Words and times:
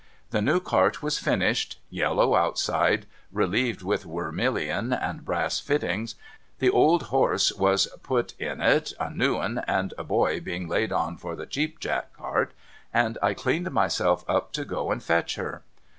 The 0.31 0.41
new 0.41 0.59
cart 0.59 1.03
was 1.03 1.19
finished,— 1.19 1.79
yellow 1.91 2.33
outside, 2.33 3.05
relieved 3.31 3.83
with 3.83 4.03
wermilion 4.03 4.93
and 4.99 5.23
brass 5.23 5.59
fittings,— 5.59 6.15
the 6.57 6.71
old 6.71 7.03
horse 7.13 7.51
was 7.53 7.85
put 8.01 8.33
in 8.39 8.61
it, 8.61 8.93
a 8.99 9.11
new 9.11 9.37
'un 9.37 9.59
and 9.67 9.93
a 9.99 10.03
boy 10.03 10.39
being 10.39 10.67
laid 10.67 10.91
on 10.91 11.17
for 11.17 11.35
the 11.35 11.45
Cheap 11.45 11.79
Jack 11.79 12.13
cart, 12.17 12.55
and 12.91 13.19
I 13.21 13.35
cleaned 13.35 13.69
myself 13.69 14.27
up 14.27 14.51
to 14.53 14.65
go 14.65 14.91
and 14.91 15.03
fetch 15.03 15.35
her. 15.35 15.61